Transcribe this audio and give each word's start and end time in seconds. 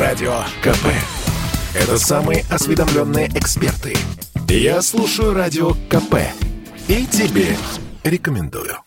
Радио 0.00 0.32
КП. 0.62 0.86
Это 1.74 1.98
самые 1.98 2.46
осведомленные 2.48 3.28
эксперты. 3.34 3.94
Я 4.48 4.80
слушаю 4.80 5.34
Радио 5.34 5.72
КП. 5.90 6.14
И 6.88 7.04
тебе 7.04 7.54
рекомендую. 8.02 8.78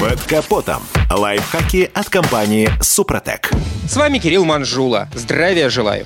Под 0.00 0.20
капотом. 0.22 0.82
Лайфхаки 1.08 1.88
от 1.94 2.08
компании 2.08 2.68
«Супротек». 2.82 3.52
С 3.88 3.94
вами 3.94 4.18
Кирилл 4.18 4.44
Манжула. 4.44 5.08
Здравия 5.14 5.70
желаю. 5.70 6.04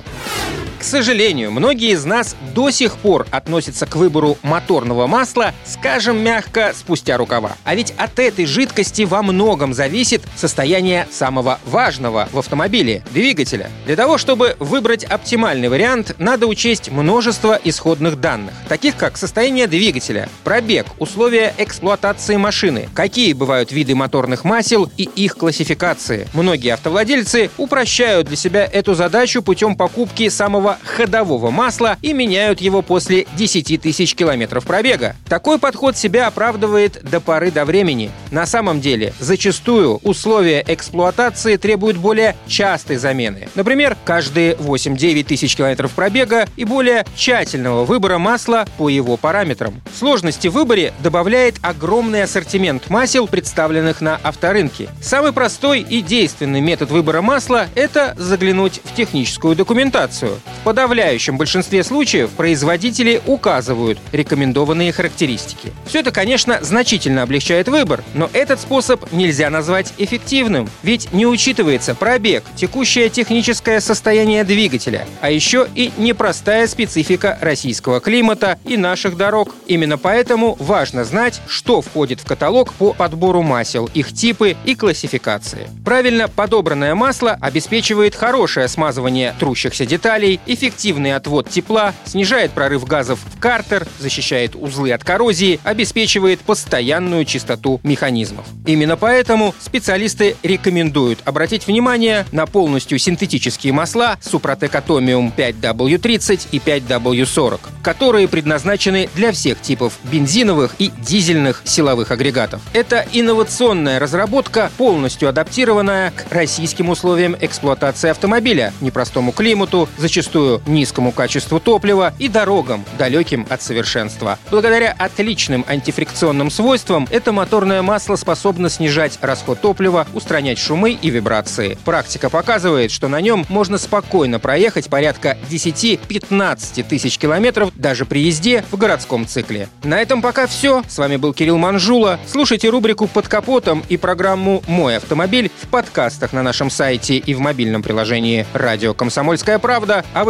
К 0.80 0.82
сожалению, 0.82 1.52
многие 1.52 1.90
из 1.90 2.06
нас 2.06 2.34
до 2.54 2.70
сих 2.70 2.96
пор 2.96 3.26
относятся 3.30 3.84
к 3.84 3.96
выбору 3.96 4.38
моторного 4.42 5.06
масла, 5.06 5.52
скажем 5.66 6.16
мягко, 6.16 6.72
спустя 6.74 7.18
рукава. 7.18 7.52
А 7.64 7.74
ведь 7.74 7.92
от 7.98 8.18
этой 8.18 8.46
жидкости 8.46 9.02
во 9.02 9.22
многом 9.22 9.74
зависит 9.74 10.22
состояние 10.36 11.06
самого 11.10 11.60
важного 11.66 12.30
в 12.32 12.38
автомобиле– 12.38 13.04
двигателя. 13.12 13.70
Для 13.84 13.94
того, 13.94 14.16
чтобы 14.16 14.56
выбрать 14.58 15.04
оптимальный 15.04 15.68
вариант, 15.68 16.14
надо 16.18 16.46
учесть 16.46 16.90
множество 16.90 17.60
исходных 17.62 18.18
данных, 18.18 18.54
таких 18.66 18.96
как 18.96 19.18
состояние 19.18 19.66
двигателя, 19.66 20.30
пробег, 20.44 20.86
условия 20.98 21.54
эксплуатации 21.58 22.36
машины, 22.36 22.88
какие 22.94 23.34
бывают 23.34 23.70
виды 23.70 23.94
моторных 23.94 24.44
масел 24.44 24.90
и 24.96 25.02
их 25.02 25.36
классификации. 25.36 26.26
Многие 26.32 26.72
автовладельцы 26.72 27.50
упрощают 27.58 28.28
для 28.28 28.36
себя 28.36 28.64
эту 28.64 28.94
задачу 28.94 29.42
путем 29.42 29.76
покупки 29.76 30.30
самого 30.30 30.69
ходового 30.84 31.50
масла 31.50 31.96
и 32.02 32.12
меняют 32.12 32.60
его 32.60 32.82
после 32.82 33.26
10 33.36 33.80
тысяч 33.80 34.14
километров 34.14 34.64
пробега. 34.64 35.16
Такой 35.28 35.58
подход 35.58 35.96
себя 35.96 36.26
оправдывает 36.26 37.02
до 37.02 37.20
поры 37.20 37.50
до 37.50 37.64
времени. 37.64 38.10
На 38.30 38.46
самом 38.46 38.80
деле, 38.80 39.12
зачастую 39.18 39.96
условия 40.02 40.64
эксплуатации 40.66 41.56
требуют 41.56 41.96
более 41.96 42.36
частой 42.46 42.96
замены. 42.96 43.48
Например, 43.54 43.96
каждые 44.04 44.54
8-9 44.54 45.24
тысяч 45.24 45.56
километров 45.56 45.92
пробега 45.92 46.46
и 46.56 46.64
более 46.64 47.04
тщательного 47.16 47.84
выбора 47.84 48.18
масла 48.18 48.66
по 48.78 48.88
его 48.88 49.16
параметрам. 49.16 49.80
Сложности 49.98 50.48
в 50.48 50.52
выборе 50.52 50.92
добавляет 51.02 51.56
огромный 51.62 52.22
ассортимент 52.22 52.90
масел, 52.90 53.26
представленных 53.26 54.00
на 54.00 54.16
авторынке. 54.22 54.88
Самый 55.00 55.32
простой 55.32 55.80
и 55.80 56.02
действенный 56.02 56.60
метод 56.60 56.90
выбора 56.90 57.22
масла– 57.22 57.66
это 57.74 58.14
заглянуть 58.18 58.80
в 58.84 58.94
техническую 58.94 59.56
документацию. 59.56 60.40
Подавляющем 60.64 61.38
большинстве 61.38 61.82
случаев 61.82 62.30
производители 62.30 63.22
указывают 63.26 63.98
рекомендованные 64.12 64.92
характеристики. 64.92 65.72
Все 65.86 66.00
это, 66.00 66.12
конечно, 66.12 66.58
значительно 66.60 67.22
облегчает 67.22 67.68
выбор, 67.68 68.04
но 68.14 68.28
этот 68.34 68.60
способ 68.60 69.10
нельзя 69.10 69.48
назвать 69.48 69.94
эффективным, 69.96 70.68
ведь 70.82 71.12
не 71.12 71.26
учитывается 71.26 71.94
пробег, 71.94 72.44
текущее 72.56 73.08
техническое 73.08 73.80
состояние 73.80 74.44
двигателя, 74.44 75.06
а 75.22 75.30
еще 75.30 75.66
и 75.74 75.92
непростая 75.96 76.66
специфика 76.66 77.38
российского 77.40 78.00
климата 78.00 78.58
и 78.64 78.76
наших 78.76 79.16
дорог. 79.16 79.54
Именно 79.66 79.96
поэтому 79.96 80.56
важно 80.58 81.04
знать, 81.04 81.40
что 81.48 81.80
входит 81.80 82.20
в 82.20 82.26
каталог 82.26 82.74
по 82.74 82.92
подбору 82.92 83.42
масел, 83.42 83.88
их 83.94 84.12
типы 84.12 84.56
и 84.66 84.74
классификации. 84.74 85.68
Правильно 85.84 86.28
подобранное 86.28 86.94
масло 86.94 87.38
обеспечивает 87.40 88.14
хорошее 88.14 88.68
смазывание 88.68 89.34
трущихся 89.38 89.86
деталей, 89.86 90.38
эффективный 90.52 91.14
отвод 91.14 91.48
тепла, 91.48 91.94
снижает 92.04 92.50
прорыв 92.50 92.84
газов 92.84 93.20
в 93.24 93.40
картер, 93.40 93.86
защищает 93.98 94.56
узлы 94.56 94.92
от 94.92 95.04
коррозии, 95.04 95.60
обеспечивает 95.62 96.40
постоянную 96.40 97.24
чистоту 97.24 97.80
механизмов. 97.84 98.46
Именно 98.66 98.96
поэтому 98.96 99.54
специалисты 99.60 100.36
рекомендуют 100.42 101.20
обратить 101.24 101.66
внимание 101.66 102.26
на 102.32 102.46
полностью 102.46 102.98
синтетические 102.98 103.72
масла 103.72 104.18
Супротек 104.20 104.74
Atomium 104.74 105.32
5W30 105.34 106.48
и 106.50 106.58
5W40, 106.58 107.60
которые 107.82 108.26
предназначены 108.26 109.08
для 109.14 109.30
всех 109.32 109.60
типов 109.60 109.98
бензиновых 110.04 110.74
и 110.78 110.90
дизельных 110.98 111.62
силовых 111.64 112.10
агрегатов. 112.10 112.60
Это 112.72 113.06
инновационная 113.12 114.00
разработка, 114.00 114.70
полностью 114.76 115.28
адаптированная 115.28 116.10
к 116.10 116.32
российским 116.32 116.88
условиям 116.88 117.36
эксплуатации 117.40 118.10
автомобиля, 118.10 118.72
непростому 118.80 119.32
климату, 119.32 119.88
зачастую 119.96 120.39
зачастую 120.40 120.62
низкому 120.66 121.12
качеству 121.12 121.60
топлива 121.60 122.14
и 122.18 122.28
дорогам, 122.28 122.84
далеким 122.98 123.46
от 123.48 123.62
совершенства. 123.62 124.38
Благодаря 124.50 124.94
отличным 124.98 125.64
антифрикционным 125.68 126.50
свойствам 126.50 127.06
это 127.10 127.32
моторное 127.32 127.82
масло 127.82 128.16
способно 128.16 128.70
снижать 128.70 129.18
расход 129.20 129.60
топлива, 129.60 130.06
устранять 130.14 130.58
шумы 130.58 130.92
и 130.92 131.10
вибрации. 131.10 131.78
Практика 131.84 132.30
показывает, 132.30 132.90
что 132.90 133.08
на 133.08 133.20
нем 133.20 133.44
можно 133.48 133.78
спокойно 133.78 134.38
проехать 134.38 134.88
порядка 134.88 135.36
10-15 135.50 136.84
тысяч 136.84 137.18
километров 137.18 137.72
даже 137.74 138.04
при 138.04 138.20
езде 138.20 138.64
в 138.70 138.76
городском 138.76 139.26
цикле. 139.26 139.68
На 139.82 140.00
этом 140.00 140.22
пока 140.22 140.46
все. 140.46 140.82
С 140.88 140.98
вами 140.98 141.16
был 141.16 141.34
Кирилл 141.34 141.58
Манжула. 141.58 142.18
Слушайте 142.26 142.68
рубрику 142.68 143.06
«Под 143.06 143.28
капотом» 143.28 143.82
и 143.88 143.96
программу 143.96 144.62
«Мой 144.66 144.96
автомобиль» 144.96 145.50
в 145.60 145.68
подкастах 145.68 146.32
на 146.32 146.42
нашем 146.42 146.70
сайте 146.70 147.16
и 147.16 147.34
в 147.34 147.40
мобильном 147.40 147.82
приложении 147.82 148.46
«Радио 148.52 148.94
Комсомольская 148.94 149.58
правда», 149.58 150.04
а 150.14 150.24
в 150.24 150.29